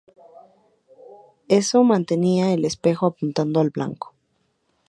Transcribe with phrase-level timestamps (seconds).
[1.47, 4.15] Esto mantenía el espejo apuntando al blanco.